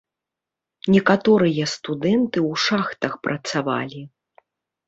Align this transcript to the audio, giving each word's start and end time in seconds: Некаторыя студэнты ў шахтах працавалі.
Некаторыя 0.95 1.65
студэнты 1.75 2.39
ў 2.51 2.65
шахтах 2.67 3.13
працавалі. 3.29 4.01